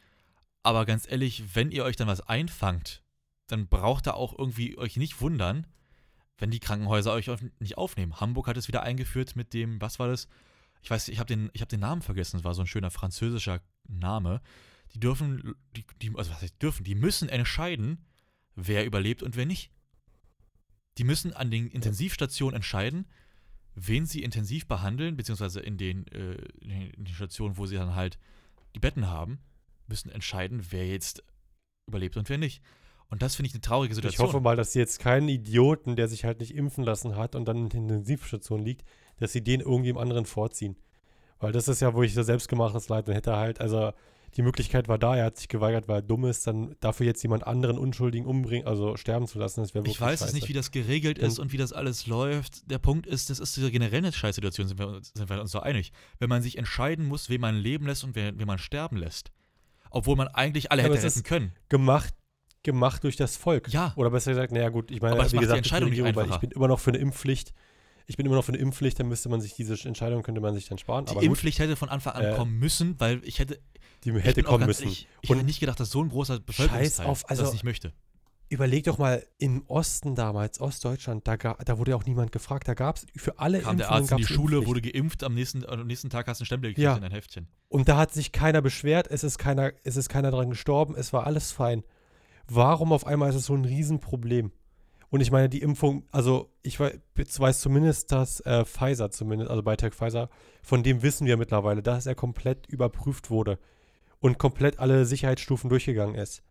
[0.64, 3.04] Aber ganz ehrlich, wenn ihr euch dann was einfangt,
[3.48, 5.68] dann braucht ihr auch irgendwie euch nicht wundern,
[6.38, 8.20] wenn die Krankenhäuser euch nicht aufnehmen.
[8.20, 10.28] Hamburg hat es wieder eingeführt mit dem, was war das?
[10.82, 13.62] Ich weiß, ich habe den, hab den Namen vergessen, es war so ein schöner französischer
[13.88, 14.42] Name.
[14.94, 18.06] Die dürfen, die, die, also was heißt dürfen, die müssen entscheiden,
[18.56, 19.72] wer überlebt und wer nicht.
[20.97, 23.08] Die müssen an den Intensivstationen entscheiden,
[23.75, 28.19] wen sie intensiv behandeln, beziehungsweise in den, äh, in den Stationen, wo sie dann halt
[28.75, 29.39] die Betten haben,
[29.88, 31.23] müssen entscheiden, wer jetzt
[31.88, 32.62] überlebt und wer nicht.
[33.10, 34.25] Und das finde ich eine traurige Situation.
[34.25, 37.36] Ich hoffe mal, dass sie jetzt keinen Idioten, der sich halt nicht impfen lassen hat
[37.36, 38.86] und dann in der Intensivstation liegt,
[39.19, 40.77] dass sie den irgendwie im anderen vorziehen.
[41.39, 43.91] Weil das ist ja, wo ich so selbstgemachtes Leid und hätte halt, also
[44.38, 47.22] die Möglichkeit war da, er hat sich geweigert, weil er dumm ist, dann dafür jetzt
[47.22, 50.48] jemand anderen Unschuldigen umbringen, also sterben zu lassen, das wäre wirklich Ich weiß es nicht,
[50.48, 52.70] wie das geregelt ist und, wie das alles läuft.
[52.70, 55.91] Der Punkt ist, das ist generell eine Scheißsituation, sind wir, sind wir uns so einig.
[56.20, 59.32] Wenn man sich entscheiden muss, wen man leben lässt und wen, wen man sterben lässt.
[59.89, 61.52] Obwohl man eigentlich alle Aber hätte retten können.
[61.67, 62.13] gemacht,
[62.63, 63.67] gemacht durch das Volk.
[63.74, 63.94] Ja.
[63.98, 66.04] Oder besser gesagt, naja gut, ich meine, Aber wie macht die gesagt, Entscheidung ich, nicht
[66.04, 66.39] weil ich einfacher.
[66.39, 67.54] bin immer noch für eine Impfpflicht.
[68.08, 70.54] Ich bin immer noch für eine Impfpflicht, dann müsste man sich diese Entscheidung, könnte man
[70.56, 71.06] sich dann sparen.
[71.06, 73.60] Die Impfpflicht hätte von Anfang an Äh, kommen müssen, weil ich hätte,
[74.04, 74.84] die ich hätte kommen ganz müssen.
[74.84, 77.64] ehrlich, ich Und- hätte nicht gedacht, dass so ein großer Bevölkerungsteil auf, also- das nicht
[77.64, 77.94] möchte.
[78.50, 82.68] Überleg doch mal, im Osten damals, Ostdeutschland, da, ga- da wurde ja auch niemand gefragt.
[82.68, 84.68] Da gab es für alle Kam der Impfungen Arzt in die Schule, Impfpflicht.
[84.68, 86.96] wurde geimpft, am nächsten, am nächsten Tag hast du einen Stempel gekriegt Ja.
[86.98, 87.48] in dein Heftchen.
[87.70, 91.14] Und da hat sich keiner beschwert, es ist keiner, es ist keiner dran gestorben, es
[91.14, 91.84] war alles fein.
[92.48, 94.52] Warum auf einmal ist es so ein Riesenproblem?
[95.12, 99.93] Und ich meine, die Impfung, also ich weiß zumindest, dass äh, Pfizer zumindest, also BioNTech
[99.93, 100.30] Pfizer,
[100.63, 103.60] von dem wissen wir mittlerweile, dass er komplett überprüft wurde
[104.19, 106.43] und komplett alle Sicherheitsstufen durchgegangen ist.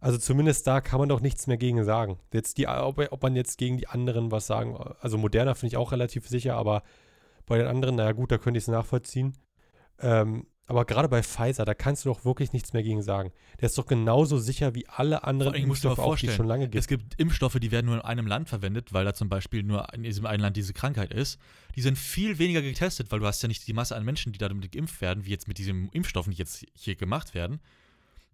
[0.00, 2.18] Also zumindest da kann man doch nichts mehr gegen sagen.
[2.32, 5.76] Jetzt die, ob, ob man jetzt gegen die anderen was sagen, also Moderna finde ich
[5.76, 6.82] auch relativ sicher, aber
[7.46, 9.34] bei den anderen, naja gut, da könnte ich es nachvollziehen.
[10.00, 13.32] Ähm, aber gerade bei Pfizer, da kannst du doch wirklich nichts mehr gegen sagen.
[13.60, 16.70] Der ist doch genauso sicher wie alle anderen mal Impfstoffe auch, die es schon lange
[16.72, 17.10] Es gibt.
[17.10, 20.04] gibt Impfstoffe, die werden nur in einem Land verwendet, weil da zum Beispiel nur in
[20.04, 21.38] diesem einen Land diese Krankheit ist.
[21.74, 24.38] Die sind viel weniger getestet, weil du hast ja nicht die Masse an Menschen, die
[24.38, 27.60] damit geimpft werden, wie jetzt mit diesen Impfstoffen, die jetzt hier gemacht werden.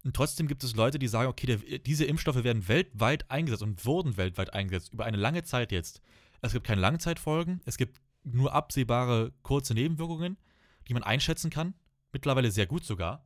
[0.03, 3.85] Und trotzdem gibt es Leute, die sagen, okay, der, diese Impfstoffe werden weltweit eingesetzt und
[3.85, 6.01] wurden weltweit eingesetzt, über eine lange Zeit jetzt.
[6.41, 10.37] Es gibt keine Langzeitfolgen, es gibt nur absehbare kurze Nebenwirkungen,
[10.87, 11.73] die man einschätzen kann,
[12.11, 13.25] mittlerweile sehr gut sogar.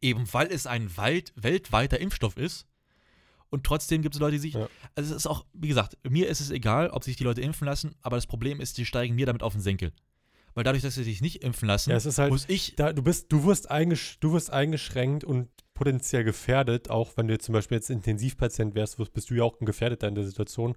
[0.00, 2.66] Eben weil es ein weit, weltweiter Impfstoff ist.
[3.50, 4.54] Und trotzdem gibt es Leute, die sich.
[4.54, 4.68] Ja.
[4.96, 7.66] Also es ist auch, wie gesagt, mir ist es egal, ob sich die Leute impfen
[7.66, 9.92] lassen, aber das Problem ist, die steigen mir damit auf den Senkel.
[10.54, 12.76] Weil dadurch, dass sie sich nicht impfen lassen, Ja, halt, muss ich.
[12.76, 17.34] da, du, bist, du, wirst eingesch du wirst eingeschränkt und potenziell gefährdet, auch wenn du
[17.34, 20.76] jetzt zum Beispiel jetzt Intensivpatient wärst, bist du ja auch ein Gefährdeter in der Situation.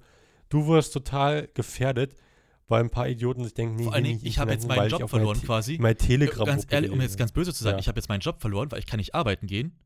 [0.50, 2.16] Du wirst total gefährdet,
[2.67, 4.99] weil ein paar Idioten sich denken, nee, Vor allen Dingen, ich habe jetzt meinen Job
[5.01, 5.77] mein verloren Te- quasi.
[5.80, 6.45] Mein Telegram.
[6.45, 7.80] ganz ehrlich, um jetzt ganz böse zu sein, Ja.
[7.80, 9.77] ich habe jetzt meinen Job verloren, weil ich kann nicht arbeiten gehen,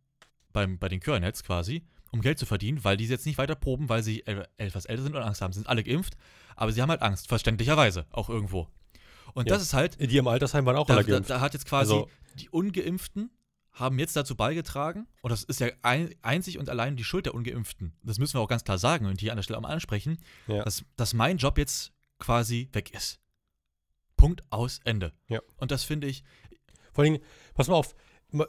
[0.53, 3.87] beim, bei den Körnets quasi, um Geld zu verdienen, weil die jetzt nicht weiter proben,
[3.89, 4.25] weil sie
[4.57, 5.53] etwas älter sind und Angst haben.
[5.53, 6.15] Sie sind alle geimpft,
[6.55, 8.67] aber sie haben halt Angst, verständlicherweise, auch irgendwo.
[9.33, 9.53] Und Ja.
[9.55, 11.29] das ist halt, Die im Altersheim waren auch da, alle da, geimpft.
[11.29, 13.29] da hat jetzt quasi Also- die Ungeimpften
[13.73, 17.33] haben jetzt dazu beigetragen, und das ist ja ein, einzig und allein die Schuld der
[17.33, 19.69] Ungeimpften, das müssen wir auch ganz klar sagen und hier an der Stelle auch mal
[19.69, 20.17] ansprechen,
[20.47, 20.63] Ja.
[20.63, 23.19] dass, dass mein Job jetzt quasi weg ist.
[24.15, 25.11] Punkt aus Ende.
[25.27, 25.41] Ja.
[25.57, 26.23] Und das finde ich,
[26.93, 27.19] Vor allem,
[27.55, 27.95] pass mal auf,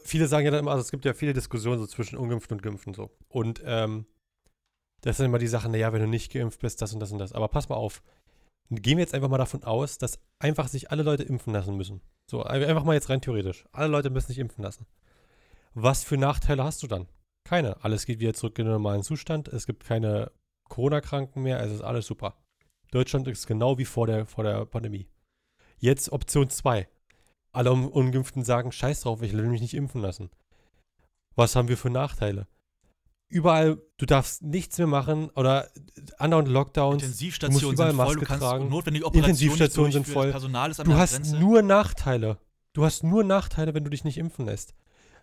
[0.04, 2.62] viele sagen ja dann immer, also es gibt ja viele Diskussionen so zwischen Ungeimpften und
[2.62, 3.10] Geimpften so.
[3.28, 4.06] Und ähm,
[5.00, 7.18] das sind immer die Sachen, naja, wenn du nicht geimpft bist, das und das und
[7.18, 7.32] das.
[7.32, 8.02] Aber pass mal auf,
[8.70, 12.00] gehen wir jetzt einfach mal davon aus, dass einfach sich alle Leute impfen lassen müssen.
[12.30, 13.64] So, ein- einfach mal jetzt rein theoretisch.
[13.72, 14.86] Alle Leute müssen sich impfen lassen.
[15.74, 17.08] Was für Nachteile hast du dann?
[17.44, 17.82] Keine.
[17.84, 19.48] Alles geht wieder zurück in den normalen Zustand.
[19.48, 20.30] Es gibt keine
[20.68, 21.60] Corona-Kranken mehr.
[21.60, 22.36] Es ist alles super.
[22.92, 25.08] Deutschland ist genau wie vor der, vor der Pandemie.
[25.78, 26.86] Jetzt Option 2.
[27.50, 30.30] Alle Un- Ungeimpften sagen, scheiß drauf, ich will mich nicht impfen lassen.
[31.34, 32.46] Was haben wir für Nachteile?
[33.28, 35.70] Überall, du darfst nichts mehr machen oder
[36.18, 37.02] andauernd Lockdowns.
[37.02, 38.68] Intensivstationen überall sind voll, Maske du kannst tragen.
[38.68, 40.30] notwendige Operationen Intensivstationen sind voll.
[40.30, 41.38] Personal ist an Du hast Grenze.
[41.38, 42.38] nur Nachteile.
[42.74, 44.74] Du hast nur Nachteile, wenn du dich nicht impfen lässt.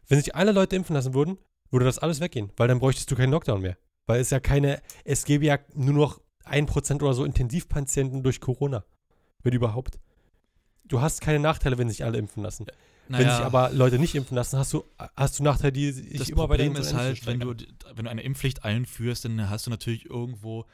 [0.08, 1.38] Wenn sich alle Leute impfen lassen würden,
[1.69, 3.77] würde das alles weggehen, weil dann bräuchtest du keinen Lockdown mehr.
[4.08, 8.83] Weil es ja keine, es gäbe ja nur noch 1% oder so Intensivpatienten durch Corona.
[9.43, 9.99] Wenn überhaupt.
[10.85, 12.65] Du hast keine Nachteile, wenn sich alle impfen lassen.
[13.09, 14.83] Wenn sich aber Leute nicht impfen lassen, hast du,
[15.15, 17.55] hast du Nachteile, die sich das immer Problem ins ist Ende halt, wenn du,
[17.95, 20.65] wenn du eine Impfpflicht einführst, dann hast du natürlich irgendwo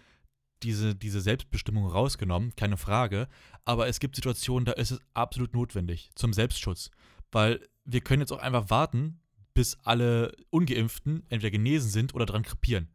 [0.64, 3.28] diese, diese Selbstbestimmung rausgenommen, keine Frage.
[3.64, 6.92] Aber es gibt Situationen, da ist es absolut notwendig zum Selbstschutz.
[7.32, 9.20] Weil wir können jetzt auch einfach warten,
[9.54, 12.90] bis alle Ungeimpften entweder genesen sind oder dran krepieren.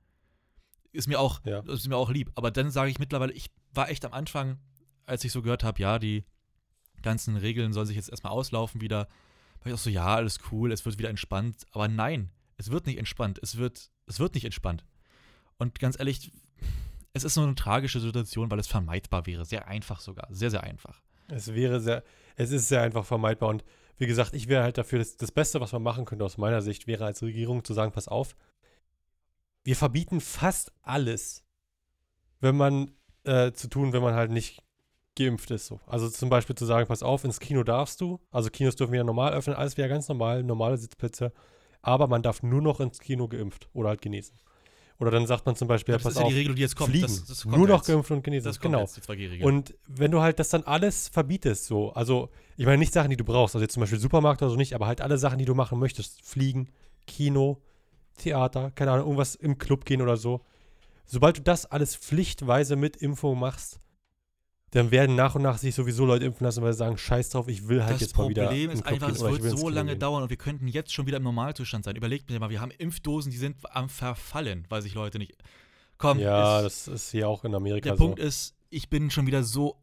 [0.93, 1.61] Ist mir auch, Ja.
[1.61, 2.31] ist mir auch lieb.
[2.35, 4.59] Aber dann sage ich mittlerweile, ich war echt am Anfang,
[5.07, 6.25] als ich so gehört habe, ja, die
[7.03, 9.09] ganzen Regeln sollen sich jetzt erstmal auslaufen wieder,
[9.61, 11.65] war ich auch so, ja, alles cool, es wird wieder entspannt.
[11.73, 13.39] Aber nein, es wird nicht entspannt.
[13.43, 14.85] Es wird, es wird nicht entspannt.
[15.59, 16.33] Und ganz ehrlich,
[17.13, 19.45] es ist so eine tragische Situation, weil es vermeidbar wäre.
[19.45, 20.29] Sehr einfach sogar.
[20.31, 21.01] Sehr, sehr einfach.
[21.29, 22.03] Es wäre sehr,
[22.37, 23.49] es ist sehr einfach vermeidbar.
[23.51, 23.65] Und
[23.99, 26.63] wie gesagt, ich wäre halt dafür, das, das Beste, was man machen könnte aus meiner
[26.63, 28.35] Sicht, wäre als Regierung zu sagen, pass auf,
[29.65, 31.45] wir verbieten fast alles,
[32.41, 32.93] wenn man
[33.25, 34.63] äh, zu tun, wenn man halt nicht
[35.17, 35.67] geimpft ist.
[35.67, 35.81] So.
[35.87, 38.21] Also zum Beispiel zu sagen, pass auf, ins Kino darfst du.
[38.31, 41.33] Also Kinos dürfen wieder normal öffnen, alles wieder ganz normal, normale Sitzplätze.
[41.83, 44.37] Aber man darf nur noch ins Kino geimpft oder halt genesen.
[44.99, 46.77] Oder dann sagt man zum Beispiel, das pass ist ja auf, die Regel, die jetzt
[46.77, 46.91] kommt.
[46.91, 47.07] fliegen.
[47.07, 48.45] Das, das kommt nur ja noch geimpft und genesen.
[48.45, 48.81] Das genau.
[48.81, 49.47] jetzt, die 2G-Regel.
[49.47, 53.17] Und wenn du halt das dann alles verbietest, so, also ich meine nicht Sachen, die
[53.17, 55.47] du brauchst, also jetzt zum Beispiel Supermarkt oder so nicht, aber halt alle Sachen, die
[55.47, 56.69] du machen möchtest, Fliegen,
[57.07, 57.63] Kino,
[58.21, 60.41] Theater, keine Ahnung, irgendwas im Club gehen oder so.
[61.07, 63.81] Sobald du das alles pflichtweise mit Impfung machst,
[64.71, 67.49] dann werden nach und nach sich sowieso Leute impfen lassen, weil sie sagen, scheiß drauf,
[67.49, 69.69] ich will halt das jetzt mal wieder Problem in den ist einfach, es wird so
[69.69, 69.99] lange gehen.
[69.99, 71.97] dauern und wir könnten jetzt schon wieder im Normalzustand sein.
[71.97, 75.35] Überlegt mir mal, wir haben Impfdosen, die sind am Verfallen, weil sich Leute nicht.
[75.99, 78.05] Komm, Ja, ist, das ist hier auch in Amerika der so.
[78.05, 79.77] Punkt ist, ich bin schon wieder so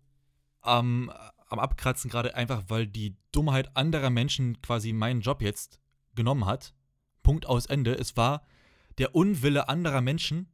[0.61, 1.11] am,
[1.49, 5.81] am Abkratzen, gerade einfach, weil die Dummheit anderer Menschen quasi meinen Job jetzt
[6.15, 6.73] genommen hat.
[7.27, 7.93] Punkt aus Ende.
[7.93, 8.41] Es war
[8.99, 10.47] der Unwille anderer Menschen,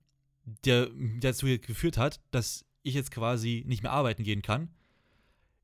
[0.65, 4.73] der, dazu geführt hat, dass ich jetzt quasi nicht mehr arbeiten gehen kann.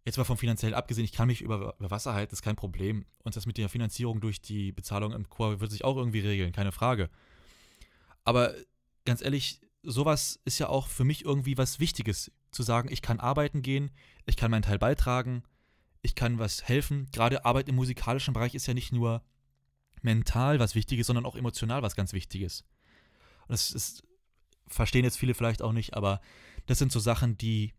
[0.05, 3.07] Jetzt mal vom finanziell abgesehen, ich kann mich über, über Wasser halten, ist kein Problem.
[3.23, 6.51] Und das mit der Finanzierung durch die Bezahlung im Chor wird sich auch irgendwie regeln,
[6.51, 7.09] keine Frage.
[8.23, 8.53] Aber
[9.03, 13.19] ganz ehrlich, sowas ist ja auch für mich irgendwie was Wichtiges, zu sagen, ich kann
[13.19, 13.89] arbeiten gehen,
[14.27, 15.41] ich kann meinen Teil beitragen,
[16.03, 17.07] ich kann was helfen.
[17.11, 19.23] Gerade Arbeit im musikalischen Bereich ist ja nicht nur
[20.03, 22.63] mental was Wichtiges, sondern auch emotional was ganz Wichtiges.
[23.41, 24.03] Und das ist,
[24.67, 26.21] verstehen jetzt viele vielleicht auch nicht, aber
[26.65, 27.73] das sind so Sachen, die,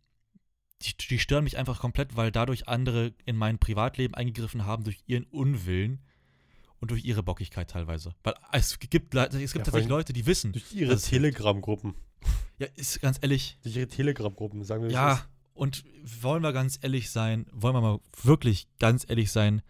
[0.82, 5.02] die, die stören mich einfach komplett, weil dadurch andere in mein Privatleben eingegriffen haben durch
[5.06, 6.00] ihren Unwillen
[6.80, 8.14] und durch ihre Bockigkeit teilweise.
[8.22, 10.52] Weil es gibt, es gibt Ja, tatsächlich Leute, die wissen.
[10.52, 10.96] Durch ihre.
[10.96, 11.94] Telegram-Gruppen.
[12.58, 15.28] Ja, ist ganz ehrlich, Durch ihre Telegram-Gruppen, sagen wir ja, ist.
[15.54, 15.84] und
[16.20, 19.62] wollen wir ganz ehrlich sein, wollen wir mal wirklich ganz ehrlich sein,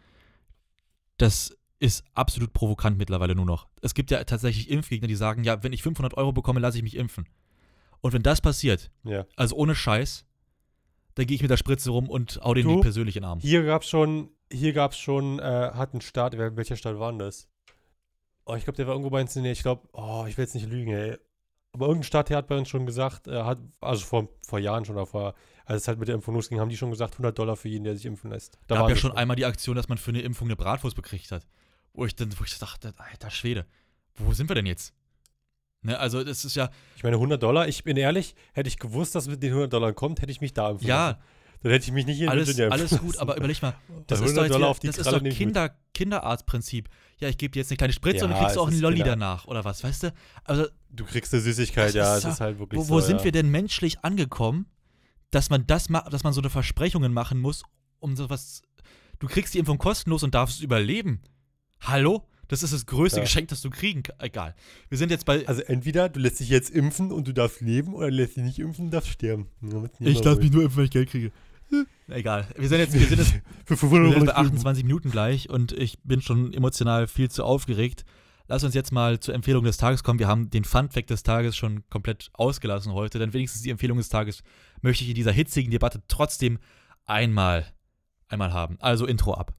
[1.19, 3.67] das ist absolut provokant mittlerweile nur noch.
[3.83, 6.85] Es gibt ja tatsächlich Impfgegner, die sagen, ja, wenn ich 500 Euro bekomme, lasse ich
[6.85, 7.27] mich impfen.
[8.03, 9.27] Und wenn das passiert, Ja.
[9.37, 10.25] also ohne Scheiß,
[11.15, 12.81] dann gehe ich mit der Spritze rum und hau den Du?
[12.81, 13.41] persönlich in den Arm.
[13.41, 15.43] Hier gab's schon, hier gab's schon, äh,
[15.75, 17.49] hat ein Staat, welcher Staat war denn das?
[18.45, 19.53] Oh, ich glaube, der war irgendwo bei uns in der.
[19.53, 21.17] Ich glaube, oh, ich will jetzt nicht lügen, ey.
[21.73, 25.07] Aber irgendein Staat, hat bei uns schon gesagt, äh, hat, also vor, vor Jahren schon,
[25.07, 25.35] vor,
[25.67, 27.85] als es halt mit der Impfung losging, haben die schon gesagt, 100 Dollar für jeden,
[27.85, 28.59] der sich impfen lässt.
[28.67, 31.31] Da gab ja schon einmal die Aktion, dass man für eine Impfung eine Bratwurst bekriegt
[31.33, 31.47] hat.
[32.01, 33.67] Wo ich dann, wo ich dachte, alter Schwede,
[34.17, 34.95] wo sind wir denn jetzt?
[35.83, 39.15] Ne, also das ist ja, Ich meine, 100 Dollar, ich bin ehrlich, hätte ich gewusst,
[39.15, 41.19] dass mit den 100 Dollar kommt, hätte ich mich da impfen ja.
[41.63, 43.75] Dann hätte ich mich nicht hier in alles, impfen alles gut, aber überleg mal,
[44.07, 45.37] das ist doch, 100 jetzt wieder, ist doch.
[45.37, 46.89] Kinder, Kinderarztprinzip.
[47.19, 48.71] Ja, ich gebe dir jetzt eine kleine Spritze und Ja, dann kriegst du es auch
[48.73, 50.15] einen Lolli Kinder- danach oder was, weißt du?
[50.45, 52.95] Also, Du kriegst eine Süßigkeit, ja, ist es ist halt wirklich wo, so.
[52.95, 53.25] wo sind ja.
[53.25, 54.71] wir denn menschlich angekommen,
[55.31, 57.63] dass man das dass man so eine Versprechungen machen muss,
[57.99, 58.63] um sowas.
[59.19, 61.21] Du kriegst die Impfung kostenlos und darfst überleben.
[61.81, 62.27] Hallo?
[62.49, 63.25] Das ist das größte Ja.
[63.25, 64.23] Geschenk, das du kriegen kannst.
[64.23, 64.55] Egal.
[64.89, 65.47] Wir sind jetzt bei.
[65.47, 68.43] Also entweder du lässt dich jetzt impfen und du darfst leben oder du lässt dich
[68.43, 69.47] nicht impfen und darfst sterben.
[70.01, 70.39] Ich ruhig.
[70.39, 71.31] mich nur impfen, wenn ich Geld kriege.
[72.09, 72.49] Egal.
[72.57, 73.31] Wir sind jetzt, wir sind jetzt
[73.65, 74.55] Für Wir 500 sind jetzt bei leben.
[74.57, 78.05] 28 Minuten gleich und ich bin schon emotional viel zu aufgeregt.
[78.49, 80.19] Lass uns jetzt mal zur Empfehlung des Tages kommen.
[80.19, 84.09] Wir haben den Fun-Fact des Tages schon komplett ausgelassen heute, denn wenigstens die Empfehlung des
[84.09, 84.43] Tages
[84.83, 86.59] möchte ich in dieser hitzigen Debatte trotzdem
[87.07, 87.65] einmal,
[88.27, 88.77] einmal haben.
[88.81, 89.55] Also Intro ab.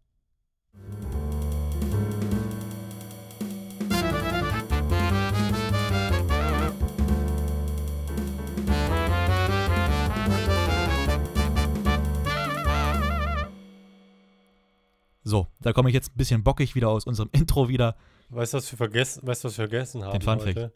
[15.32, 17.96] So, da komme ich jetzt ein bisschen bockig wieder aus unserem Intro wieder.
[18.30, 20.20] Weißt du, was wir vergessen, weißt was wir vergessen haben?
[20.20, 20.46] Fun Fact.
[20.58, 20.74] heute?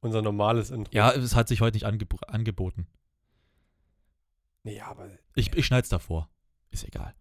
[0.00, 0.92] Unser normales Intro.
[0.92, 2.88] Ja, es hat sich heute nicht angeb angeboten.
[4.64, 5.08] Nee, aber.
[5.36, 6.28] Ich, ich schneide es davor.
[6.70, 7.14] Ist egal.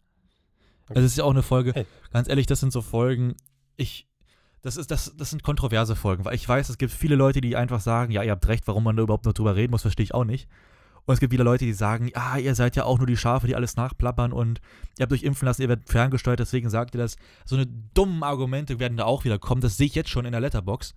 [0.86, 0.96] Okay.
[0.96, 1.86] Also es ist ja auch eine Folge, Hey.
[2.12, 3.36] ganz ehrlich, das sind so Folgen,
[3.78, 4.08] ich,
[4.64, 7.56] das ist, das, das sind kontroverse Folgen, weil ich weiß, es gibt viele Leute, die
[7.56, 10.04] einfach sagen, ja, ihr habt recht, warum man da überhaupt noch drüber reden muss, verstehe
[10.06, 10.50] ich auch nicht.
[11.06, 13.48] Und es gibt wieder Leute, die sagen, ja, ihr seid ja auch nur die Schafe,
[13.48, 14.62] die alles nachplappern und
[14.98, 17.18] ihr habt euch impfen lassen, ihr werdet ferngesteuert, deswegen sagt ihr das.
[17.46, 20.32] So eine dummen Argumente werden da auch wieder kommen, das sehe ich jetzt schon in
[20.32, 20.96] der Letterbox.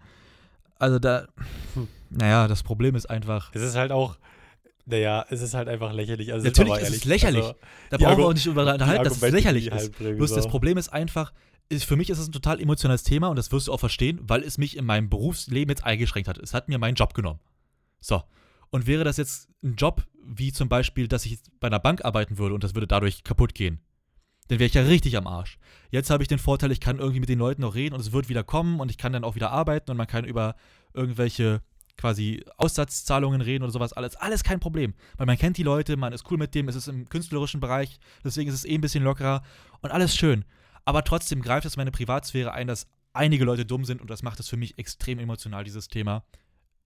[0.78, 1.26] Also da,
[1.74, 1.88] Hm.
[2.10, 4.16] naja, das Problem ist einfach, Es ist halt auch.
[4.88, 6.32] Naja, es ist halt einfach lächerlich.
[6.32, 7.42] Also, Natürlich ist es lächerlich.
[7.42, 7.56] Also,
[7.90, 9.98] da brauchen wir auch nicht über unterhalten, dass es lächerlich ist.
[9.98, 10.46] halt Bloß das.
[10.46, 11.32] Problem ist einfach,
[11.68, 14.20] ist, für mich ist es ein total emotionales Thema und das wirst du auch verstehen,
[14.22, 16.38] weil es mich in meinem Berufsleben jetzt eingeschränkt hat.
[16.38, 17.40] Es hat mir meinen Job genommen.
[18.00, 18.22] So.
[18.70, 22.38] Und wäre das jetzt ein Job, wie zum Beispiel, dass ich bei einer Bank arbeiten
[22.38, 23.80] würde und das würde dadurch kaputt gehen,
[24.48, 25.58] dann wäre ich ja richtig am Arsch.
[25.90, 28.12] Jetzt habe ich den Vorteil, ich kann irgendwie mit den Leuten noch reden und es
[28.12, 30.54] wird wieder kommen und ich kann dann auch wieder arbeiten und man kann über
[30.94, 31.62] irgendwelche
[31.96, 34.94] quasi Aussatzzahlungen reden oder sowas, alles, alles kein Problem.
[35.16, 37.98] Weil man kennt die Leute, man ist cool mit dem, es ist im künstlerischen Bereich,
[38.24, 39.42] deswegen ist es eh ein bisschen lockerer
[39.80, 40.44] und alles schön.
[40.84, 44.38] Aber trotzdem greift es meine Privatsphäre ein, dass einige Leute dumm sind und das macht
[44.40, 46.22] es für mich extrem emotional, dieses Thema.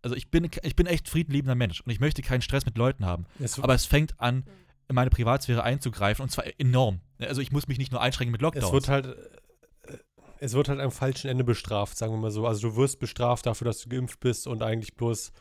[0.03, 3.05] Also ich bin, ich bin echt friedenliebender Mensch und ich möchte keinen Stress mit Leuten
[3.05, 3.27] haben.
[3.39, 4.45] es, Aber es fängt an
[4.89, 7.01] in meine Privatsphäre einzugreifen und zwar enorm.
[7.21, 8.67] Also ich muss mich nicht nur einschränken mit Lockdowns.
[8.67, 9.99] Es wird halt, äh,
[10.41, 12.47] es wird halt am falschen Ende bestraft, sagen wir mal so.
[12.47, 15.33] Also du wirst bestraft dafür, dass du geimpft bist und eigentlich bloß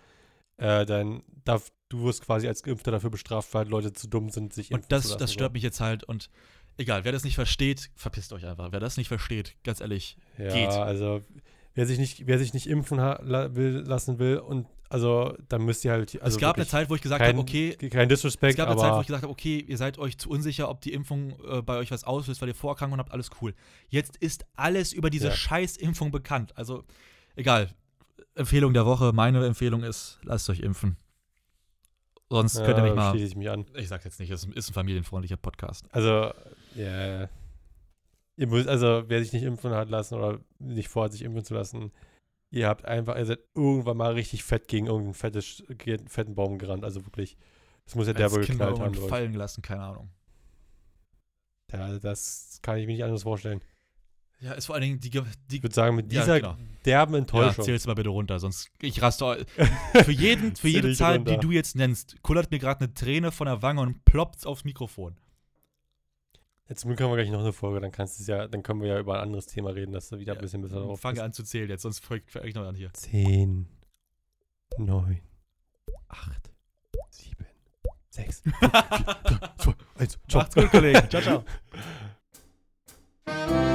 [0.58, 4.54] äh, dein, darf, du wirst quasi als Geimpfter dafür bestraft, weil Leute zu dumm sind,
[4.54, 5.20] sich impfen und das, zu lassen.
[5.20, 5.54] das stört so.
[5.54, 6.30] mich jetzt halt und
[6.78, 8.72] egal, wer das nicht versteht, verpisst euch einfach.
[8.72, 10.70] Wer das nicht versteht, ganz ehrlich, Ja, geht.
[10.70, 11.24] also
[11.80, 15.86] wer sich nicht, wer sich nicht impfen la will, lassen will und also dann müsst
[15.86, 16.22] ihr halt.
[16.22, 18.78] Also es gab eine Zeit, wo ich gesagt habe, okay, kein Disrespect, es gab eine
[18.78, 21.62] Zeit, wo ich gesagt habe, okay, ihr seid euch zu unsicher, ob die Impfung äh,
[21.62, 23.54] bei euch was auslöst, weil ihr Vorerkrankungen habt, alles cool.
[23.88, 25.34] Jetzt ist alles über diese Ja.
[25.34, 26.58] Scheiß-Impfung bekannt.
[26.58, 26.84] Also,
[27.38, 27.70] egal.
[28.36, 30.98] Empfehlung der Woche, meine Empfehlung ist, lasst euch impfen.
[32.30, 33.16] Sonst könnt ihr ja, mich mal.
[33.16, 33.66] ich mich an.
[33.76, 35.86] Ich sag's jetzt nicht, es ist ein familienfreundlicher Podcast.
[35.92, 36.34] Also,
[36.76, 37.30] ja.
[38.40, 41.54] Ihr müsst, also, wer sich nicht impfen hat lassen oder nicht vorhat, sich impfen zu
[41.54, 41.92] lassen,
[42.52, 45.62] ihr habt einfach, ihr seid irgendwann mal richtig fett gegen irgendeinen fettes,
[46.08, 46.86] fetten Baum gerannt.
[46.86, 47.36] Also wirklich.
[47.86, 48.94] Das muss ja der wohl geknallt haben.
[48.94, 50.10] fallen gelassen, keine Ahnung.
[51.72, 53.62] Ja, das kann ich mir nicht anders vorstellen.
[54.40, 56.56] Ja, ist vor allen Dingen die, die Ich würde sagen, mit Ja, dieser genau.
[56.86, 57.66] derben Ja, Enttäuschung.
[57.66, 59.46] zähl's mal bitte runter, sonst ich raste.
[60.06, 61.34] Für, jeden, für jede Zahl, runter.
[61.34, 64.64] die du jetzt nennst, kullert mir gerade eine Träne von der Wange und ploppt aufs
[64.64, 65.18] Mikrofon.
[66.70, 69.00] Jetzt haben wir gleich noch eine Folge, dann kannst du ja, dann können wir ja
[69.00, 71.24] über ein anderes Thema reden, dass du wieder Ja, ein bisschen besser drauf Fange bist.
[71.26, 72.94] an zu zählen jetzt, sonst folgt ich noch an hier.
[72.94, 73.68] 10,
[74.78, 75.20] 9,
[76.10, 76.52] 8,
[77.10, 77.46] 7,
[78.12, 80.42] 6, 5, 4, 3, 2, 1, ciao.
[80.42, 81.10] Macht's gut, Kollegen.
[81.10, 81.44] Ciao, ciao.